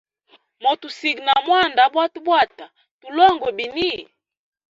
Motusiga 0.63 1.21
na 1.25 1.35
mwanda 1.45 1.79
abwatabwata, 1.87 2.65
tulongwe 3.01 3.49
bini? 3.57 3.93